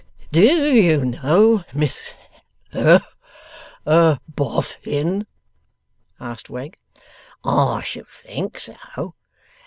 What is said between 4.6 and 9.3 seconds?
in?' asked Wegg. 'I should think so!